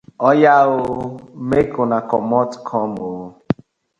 Oya 0.29 0.55
ooo!! 0.75 1.09
Mek 1.49 1.69
una 1.83 1.99
komot 2.09 2.51
kom 2.67 2.91
oo! 3.09 3.25